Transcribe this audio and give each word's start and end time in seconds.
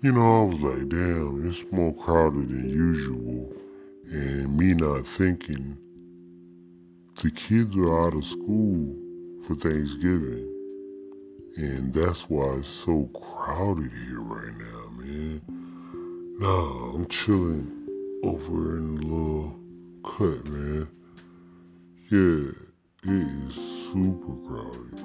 you 0.00 0.12
know, 0.12 0.42
I 0.42 0.44
was 0.44 0.60
like, 0.60 0.88
damn, 0.88 1.48
it's 1.48 1.64
more 1.72 1.92
crowded 1.92 2.48
than 2.48 2.70
usual. 2.70 3.52
And 4.10 4.56
me 4.56 4.74
not 4.74 5.06
thinking 5.06 5.76
the 7.20 7.30
kids 7.32 7.76
are 7.76 8.06
out 8.06 8.14
of 8.14 8.24
school 8.24 8.94
for 9.44 9.56
Thanksgiving. 9.56 10.46
And 11.56 11.92
that's 11.92 12.30
why 12.30 12.58
it's 12.58 12.68
so 12.68 13.10
crowded 13.12 13.90
here 14.06 14.20
right 14.20 14.56
now, 14.56 14.88
man. 15.02 15.42
Nah, 16.38 16.94
I'm 16.94 17.08
chilling 17.08 17.68
over 18.22 18.76
in 18.78 18.94
the 18.94 19.06
little 19.06 19.58
cut, 20.04 20.44
man. 20.46 20.88
Yeah, 22.08 22.52
it 23.02 23.48
is 23.48 23.54
super 23.90 24.32
crowded. 24.46 25.04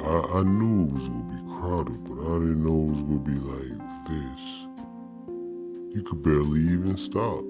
I, 0.00 0.38
I 0.38 0.42
knew 0.44 0.86
it 0.86 0.92
was 0.92 1.08
gonna 1.08 1.34
be 1.34 1.60
crowded, 1.60 2.04
but 2.04 2.20
I 2.20 2.38
didn't 2.38 2.64
know 2.64 2.84
it 2.84 2.90
was 2.92 3.02
gonna 3.02 3.18
be 3.18 3.40
like 3.40 3.85
this. 4.06 4.40
You 5.94 6.02
could 6.04 6.22
barely 6.22 6.60
even 6.60 6.96
stop. 6.96 7.42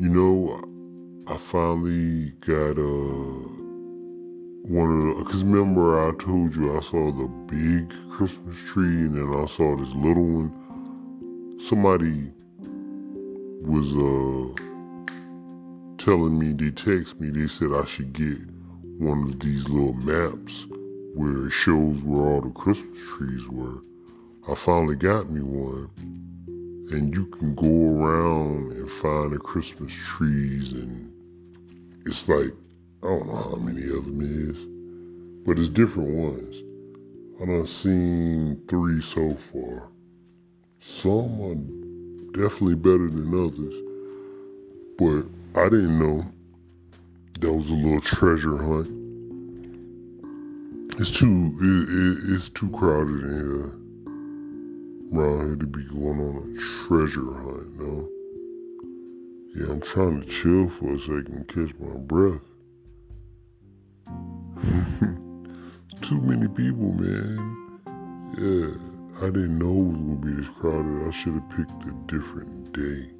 You 0.00 0.08
know, 0.08 0.62
I 1.26 1.36
finally 1.36 2.30
got 2.46 2.78
uh 2.78 3.58
one 4.62 4.98
of 4.98 5.18
the, 5.18 5.24
cause 5.24 5.42
remember 5.42 6.08
I 6.08 6.12
told 6.16 6.54
you 6.54 6.76
I 6.76 6.80
saw 6.80 7.10
the 7.10 7.26
big 7.46 7.92
Christmas 8.10 8.56
tree 8.66 9.06
and 9.06 9.16
then 9.16 9.42
I 9.42 9.46
saw 9.46 9.76
this 9.76 9.94
little 9.94 10.24
one. 10.24 11.58
Somebody 11.68 12.30
was 13.62 13.92
uh 13.96 14.54
telling 16.04 16.38
me, 16.38 16.52
they 16.52 16.70
text 16.70 17.20
me, 17.20 17.30
they 17.30 17.48
said 17.48 17.72
I 17.72 17.84
should 17.84 18.12
get 18.12 18.38
one 18.98 19.24
of 19.24 19.40
these 19.40 19.68
little 19.68 19.94
maps 19.94 20.66
where 21.14 21.46
it 21.46 21.50
shows 21.50 22.00
where 22.02 22.26
all 22.26 22.40
the 22.40 22.50
Christmas 22.50 22.98
trees 23.16 23.48
were. 23.48 23.82
I 24.50 24.54
finally 24.54 24.96
got 24.96 25.28
me 25.28 25.42
one 25.42 25.90
and 26.90 27.14
you 27.14 27.26
can 27.26 27.54
go 27.54 27.66
around 27.66 28.72
and 28.72 28.90
find 28.90 29.30
the 29.30 29.38
Christmas 29.38 29.92
trees 29.92 30.72
and 30.72 31.12
it's 32.06 32.26
like 32.30 32.54
I 33.02 33.08
don't 33.08 33.26
know 33.26 33.36
how 33.36 33.56
many 33.56 33.82
of 33.82 34.06
them 34.06 34.22
is, 34.22 35.44
but 35.46 35.58
it's 35.58 35.68
different 35.68 36.08
ones. 36.08 36.62
I 37.42 37.58
have 37.58 37.68
seen 37.68 38.62
three 38.68 39.02
so 39.02 39.36
far. 39.52 39.88
Some 40.80 41.42
are 41.42 42.42
definitely 42.42 42.76
better 42.76 43.10
than 43.10 43.34
others, 43.34 43.74
but 44.96 45.60
I 45.60 45.68
didn't 45.68 45.98
know 45.98 46.24
that 47.40 47.52
was 47.52 47.68
a 47.68 47.74
little 47.74 48.00
treasure 48.00 48.56
hunt. 48.56 48.88
It's 50.98 51.10
too 51.10 51.52
it, 51.60 52.32
it, 52.32 52.34
it's 52.34 52.48
too 52.48 52.70
crowded 52.70 53.24
in 53.24 53.30
here 53.30 53.87
around 55.12 55.46
here 55.46 55.56
to 55.56 55.66
be 55.66 55.84
going 55.84 56.20
on 56.20 56.36
a 56.36 56.86
treasure 56.86 57.32
hunt, 57.32 57.78
no. 57.78 58.08
Yeah, 59.54 59.72
I'm 59.72 59.80
trying 59.80 60.20
to 60.22 60.28
chill 60.28 60.68
for 60.70 60.94
a 60.94 60.98
second 60.98 61.48
catch 61.48 61.74
my 61.80 61.96
breath. 61.96 62.40
Too 66.02 66.20
many 66.20 66.48
people, 66.48 66.92
man. 66.92 67.38
Yeah, 68.36 69.26
I 69.26 69.30
didn't 69.30 69.58
know 69.58 69.72
it 69.72 69.84
was 69.84 69.96
gonna 69.96 70.16
be 70.16 70.32
this 70.32 70.50
crowded. 70.60 71.06
I 71.06 71.10
should 71.10 71.34
have 71.34 71.50
picked 71.50 71.84
a 71.86 71.92
different 72.06 72.72
day. 72.72 73.10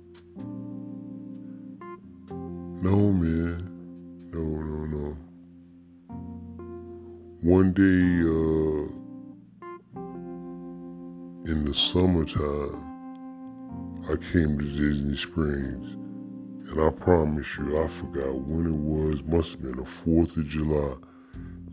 No, 2.81 3.13
man. 3.13 3.69
No, 4.33 4.41
no, 4.41 4.87
no. 4.87 5.17
One 7.43 7.73
day, 7.73 8.23
uh, 8.23 8.78
in 11.49 11.65
the 11.65 11.73
summertime, 11.73 12.85
I 14.05 14.17
came 14.33 14.59
to 14.59 14.65
Disney 14.67 15.17
Springs 15.17 15.93
and 16.71 16.79
I 16.79 16.91
promise 16.91 17.57
you, 17.57 17.83
I 17.83 17.89
forgot 17.89 18.35
when 18.35 18.67
it 18.67 18.71
was. 18.71 19.23
Must 19.25 19.53
have 19.53 19.63
been 19.63 19.77
the 19.77 19.83
4th 19.83 20.37
of 20.37 20.47
July. 20.47 20.95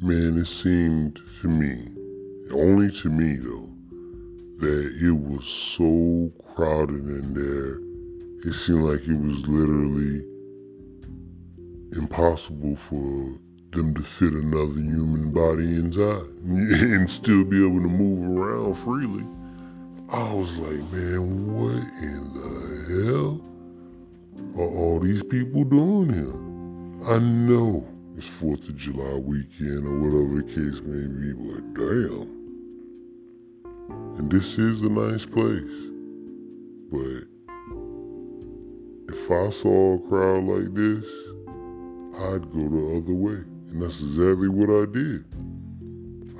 Man, 0.01 0.37
it 0.37 0.45
seemed 0.45 1.19
to 1.41 1.49
me, 1.49 1.89
only 2.53 2.89
to 3.01 3.09
me 3.09 3.35
though, 3.35 3.69
that 4.59 4.95
it 4.95 5.11
was 5.11 5.45
so 5.45 6.31
crowded 6.55 7.05
in 7.09 7.33
there. 7.33 8.49
It 8.49 8.53
seemed 8.53 8.83
like 8.83 9.01
it 9.01 9.19
was 9.19 9.45
literally 9.45 10.23
impossible 11.91 12.77
for 12.77 13.37
them 13.71 13.93
to 13.93 14.03
fit 14.03 14.31
another 14.31 14.79
human 14.79 15.31
body 15.31 15.75
inside 15.75 16.29
and 16.45 17.09
still 17.09 17.43
be 17.43 17.57
able 17.57 17.81
to 17.81 17.89
move 17.89 18.37
around 18.37 18.75
freely. 18.75 19.25
I 20.09 20.33
was 20.33 20.57
like, 20.57 20.91
man, 20.91 21.53
what 21.53 21.83
in 22.01 22.33
the 22.33 23.11
hell? 23.11 23.41
are 24.57 24.67
all 24.67 24.99
these 24.99 25.23
people 25.23 25.63
doing 25.63 26.13
here? 26.13 27.13
I 27.13 27.19
know 27.19 27.85
it's 28.17 28.27
4th 28.27 28.67
of 28.69 28.75
July 28.75 29.15
weekend 29.15 29.85
or 29.85 29.99
whatever 29.99 30.41
the 30.41 30.43
case 30.43 30.81
may 30.81 31.07
be, 31.07 31.33
but 31.33 31.73
damn. 31.73 32.35
And 34.17 34.31
this 34.31 34.57
is 34.57 34.81
a 34.83 34.89
nice 34.89 35.25
place. 35.25 35.91
But 36.91 37.27
if 39.13 39.31
I 39.31 39.49
saw 39.49 39.95
a 39.95 39.99
crowd 40.07 40.45
like 40.45 40.73
this, 40.73 41.05
I'd 42.17 42.51
go 42.53 42.69
the 42.69 42.97
other 42.97 43.13
way. 43.13 43.43
And 43.69 43.81
that's 43.81 43.99
exactly 43.99 44.47
what 44.47 44.69
I 44.69 44.85
did. 44.91 45.25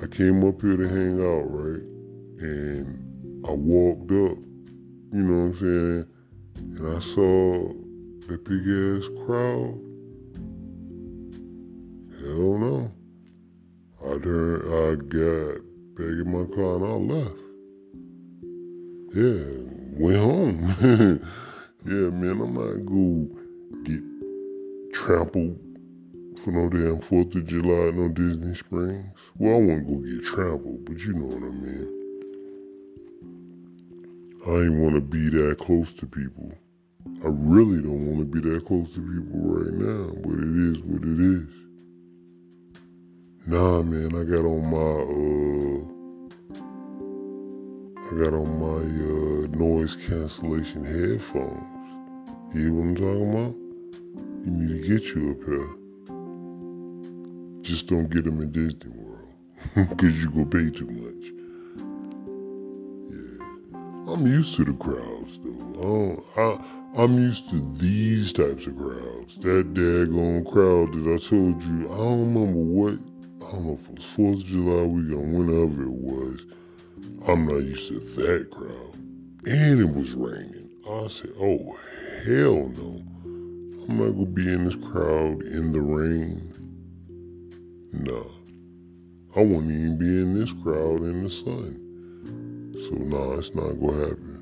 I 0.02 0.06
came 0.06 0.46
up 0.48 0.62
here 0.62 0.76
to 0.76 0.88
hang 0.88 1.20
out, 1.20 1.44
right? 1.50 1.82
And 2.40 3.05
I 3.46 3.52
walked 3.52 4.10
up, 4.10 4.38
you 5.12 5.22
know 5.22 5.46
what 5.46 5.54
I'm 5.54 5.54
saying? 5.54 6.06
And 6.78 6.96
I 6.96 6.98
saw 6.98 7.68
that 8.26 8.44
big 8.44 8.66
ass 8.66 9.08
crowd? 9.24 9.78
Hell 12.18 12.58
no. 12.58 12.90
I 14.04 14.18
turned, 14.18 14.64
I 14.66 14.96
got 14.96 15.62
back 15.94 16.06
in 16.06 16.26
my 16.26 16.44
car 16.56 16.74
and 16.74 16.84
I 16.84 17.14
left. 17.14 17.38
Yeah, 19.14 19.44
went 19.96 20.18
home. 20.18 20.56
yeah, 21.86 22.10
man, 22.10 22.40
I'm 22.40 22.54
not 22.54 22.84
gonna 22.84 23.28
get 23.84 24.92
trampled 24.92 25.56
for 26.40 26.50
no 26.50 26.68
damn 26.68 26.98
4th 26.98 27.36
of 27.36 27.46
July 27.46 27.92
no 27.92 28.08
Disney 28.08 28.56
Springs. 28.56 29.06
Well, 29.38 29.54
I 29.54 29.58
won't 29.58 29.86
go 29.86 29.94
get 29.98 30.24
trampled, 30.24 30.84
but 30.84 30.98
you 30.98 31.12
know 31.12 31.26
what 31.26 31.44
I 31.44 31.50
mean. 31.50 32.05
I 34.46 34.60
ain't 34.60 34.74
want 34.74 34.94
to 34.94 35.00
be 35.00 35.28
that 35.30 35.58
close 35.58 35.92
to 35.94 36.06
people. 36.06 36.52
I 37.24 37.28
really 37.28 37.82
don't 37.82 38.06
want 38.06 38.20
to 38.20 38.24
be 38.24 38.48
that 38.48 38.64
close 38.64 38.94
to 38.94 39.00
people 39.00 39.40
right 39.40 39.74
now, 39.74 40.14
but 40.22 40.38
it 40.38 40.56
is 40.70 40.78
what 40.84 41.02
it 41.02 41.18
is. 41.34 41.50
Nah, 43.48 43.82
man, 43.82 44.14
I 44.14 44.22
got 44.22 44.44
on 44.44 44.70
my 44.70 45.02
uh, 45.02 45.82
I 48.06 48.10
got 48.22 48.34
on 48.34 48.50
my 48.60 48.82
uh, 48.86 49.48
noise 49.58 49.96
cancellation 49.96 50.84
headphones. 50.84 51.88
You 52.54 52.60
hear 52.60 52.72
what 52.72 52.84
I'm 52.84 52.94
talking 52.94 53.30
about? 53.32 53.54
You 54.44 54.52
need 54.52 54.80
to 54.80 54.88
get 54.88 55.02
you 55.12 55.32
a 55.32 55.34
pair. 55.34 55.66
Just 57.62 57.88
don't 57.88 58.08
get 58.08 58.24
them 58.24 58.40
in 58.40 58.52
Disney 58.52 58.90
World, 58.90 59.34
cause 59.98 60.14
you 60.14 60.30
go 60.30 60.44
pay 60.44 60.70
too 60.70 60.86
much. 60.86 61.35
I'm 64.08 64.26
used 64.26 64.54
to 64.56 64.64
the 64.64 64.72
crowds 64.72 65.40
though. 65.42 66.24
I, 66.36 66.40
I 66.40 67.02
I'm 67.02 67.18
used 67.18 67.50
to 67.50 67.60
these 67.76 68.32
types 68.32 68.66
of 68.66 68.78
crowds. 68.78 69.36
That 69.40 69.74
daggone 69.74 70.50
crowd 70.50 70.94
that 70.94 71.12
I 71.12 71.18
told 71.18 71.62
you, 71.62 71.92
I 71.92 71.96
don't 71.96 72.34
remember 72.34 72.58
what, 72.58 72.94
I 73.46 73.52
don't 73.52 73.66
know 73.66 73.78
if 73.82 73.90
it 73.90 73.96
was 73.96 74.06
4th 74.16 74.40
of 74.40 74.46
July 74.46 74.82
weekend, 74.84 75.34
whenever 75.34 75.82
it 75.82 75.90
was. 75.90 76.46
I'm 77.26 77.46
not 77.46 77.58
used 77.58 77.88
to 77.88 78.00
that 78.16 78.50
crowd. 78.50 78.94
And 79.44 79.78
it 79.78 79.94
was 79.94 80.14
raining. 80.14 80.70
I 80.90 81.08
said, 81.08 81.32
oh, 81.38 81.76
hell 82.24 82.72
no. 82.78 83.02
I'm 83.86 83.98
not 83.98 84.18
to 84.18 84.24
be 84.24 84.50
in 84.50 84.64
this 84.64 84.76
crowd 84.76 85.42
in 85.42 85.72
the 85.72 85.82
rain. 85.82 86.50
Nah. 87.92 88.24
I 89.38 89.44
won't 89.44 89.70
even 89.70 89.98
be 89.98 90.06
in 90.06 90.40
this 90.40 90.52
crowd 90.62 91.02
in 91.02 91.24
the 91.24 91.30
sun. 91.30 91.85
So, 92.88 92.94
nah, 92.94 93.38
it's 93.38 93.52
not 93.52 93.80
to 93.80 93.86
happen. 93.98 94.36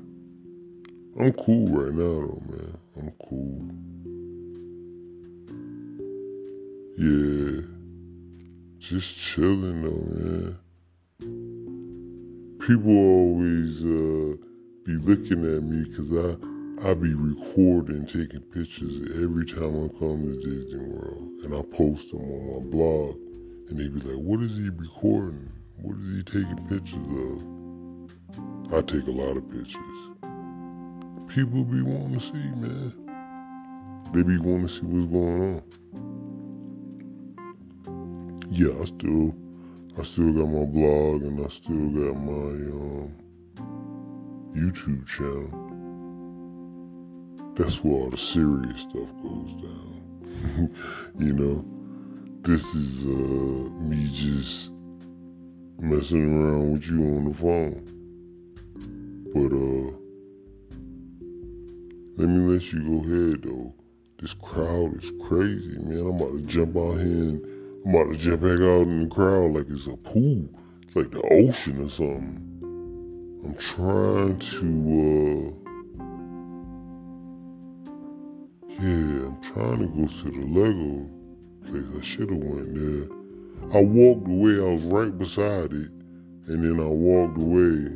I'm 1.19 1.33
cool 1.33 1.65
right 1.65 1.93
now, 1.93 2.03
though, 2.03 2.43
man. 2.45 2.77
I'm 2.95 3.11
cool. 3.27 3.59
Yeah. 6.99 7.61
Just 8.77 9.17
chilling, 9.17 9.81
though, 9.81 10.05
man. 10.13 10.57
People 12.59 12.97
always 12.97 13.83
uh, 13.83 14.35
be 14.85 14.93
looking 14.93 15.43
at 15.55 15.63
me 15.63 15.85
because 15.85 16.11
I, 16.13 16.37
I 16.87 16.93
be 16.93 17.15
recording, 17.15 18.05
taking 18.05 18.41
pictures 18.53 19.09
every 19.23 19.47
time 19.47 19.85
I 19.85 19.87
come 19.97 20.21
to 20.21 20.35
Disney 20.35 20.85
World. 20.85 21.31
And 21.45 21.55
I 21.55 21.63
post 21.75 22.11
them 22.11 22.21
on 22.21 22.53
my 22.53 22.59
blog. 22.69 23.15
And 23.69 23.79
they 23.79 23.87
be 23.87 24.01
like, 24.07 24.23
what 24.23 24.43
is 24.43 24.55
he 24.55 24.69
recording? 24.69 25.51
What 25.81 25.97
is 25.97 26.17
he 26.17 26.23
taking 26.23 26.67
pictures 26.67 27.41
of? 27.41 27.54
I 28.73 28.81
take 28.81 29.07
a 29.07 29.11
lot 29.11 29.37
of 29.37 29.49
pictures. 29.49 29.75
People 31.27 31.63
be 31.63 31.81
wanting 31.81 32.19
to 32.19 32.25
see, 32.25 32.33
man. 32.33 32.93
They 34.13 34.23
be 34.23 34.37
wanting 34.37 34.67
to 34.67 34.73
see 34.73 34.81
what's 34.81 35.07
going 35.07 35.41
on. 35.41 35.61
Yeah, 38.49 38.73
I 38.81 38.85
still, 38.85 39.35
I 39.99 40.03
still 40.03 40.31
got 40.33 40.47
my 40.47 40.65
blog 40.65 41.23
and 41.23 41.45
I 41.45 41.49
still 41.49 41.89
got 41.89 42.15
my 42.15 42.51
um, 42.71 43.11
YouTube 44.55 45.07
channel. 45.07 45.49
That's 47.55 47.83
where 47.83 47.93
all 47.95 48.09
the 48.09 48.17
serious 48.17 48.81
stuff 48.81 49.09
goes 49.23 49.53
down. 49.61 50.69
you 51.19 51.33
know, 51.33 51.65
this 52.41 52.63
is 52.75 53.03
uh, 53.03 53.09
me 53.09 54.09
just 54.11 54.71
messing 55.79 56.41
around 56.41 56.73
with 56.73 56.87
you 56.87 57.01
on 57.01 57.25
the 57.25 57.33
phone. 57.33 57.95
But 59.35 59.51
uh, 59.51 59.91
let 62.15 62.29
me 62.29 62.53
let 62.53 62.71
you 62.71 62.79
go 62.81 62.97
ahead 63.05 63.43
though. 63.43 63.73
This 64.19 64.33
crowd 64.33 65.03
is 65.03 65.11
crazy, 65.27 65.77
man. 65.77 65.99
I'm 65.99 66.15
about 66.15 66.37
to 66.37 66.41
jump 66.47 66.77
out 66.77 66.95
here 66.95 67.03
and 67.03 67.45
I'm 67.85 67.93
about 67.93 68.13
to 68.13 68.17
jump 68.17 68.41
back 68.43 68.61
out 68.61 68.87
in 68.87 69.03
the 69.03 69.13
crowd 69.13 69.51
like 69.53 69.67
it's 69.69 69.87
a 69.87 69.97
pool. 69.97 70.49
It's 70.83 70.95
like 70.95 71.11
the 71.11 71.21
ocean 71.33 71.83
or 71.83 71.89
something. 71.89 72.41
I'm 73.43 73.55
trying 73.55 74.39
to 74.39 75.61
uh 75.61 75.65
Yeah, 78.79 79.27
I'm 79.27 79.41
trying 79.41 79.79
to 79.79 79.87
go 79.87 80.05
to 80.05 80.31
the 80.31 80.45
Lego 80.47 81.09
place. 81.65 81.85
I 81.97 82.01
should 82.05 82.29
have 82.29 82.39
went 82.39 82.73
there. 82.73 83.07
I 83.73 83.81
walked 83.81 84.27
away, 84.27 84.59
I 84.59 84.73
was 84.73 84.83
right 84.83 85.17
beside 85.17 85.71
it, 85.71 85.91
and 86.47 86.63
then 86.63 86.79
I 86.79 86.87
walked 86.87 87.41
away, 87.41 87.87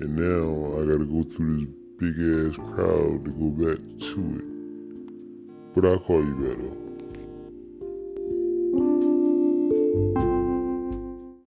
and 0.00 0.16
now 0.16 0.63
gotta 0.94 1.06
go 1.06 1.24
through 1.24 1.66
this 1.66 1.74
big 1.98 2.14
ass 2.14 2.56
crowd 2.56 3.24
to 3.24 3.30
go 3.32 3.50
back 3.50 3.78
to 3.98 4.38
it. 4.38 5.74
But 5.74 5.84
I'll 5.86 5.98
call 5.98 6.24
you 6.24 6.34
back 6.34 6.58
though. 6.58 6.83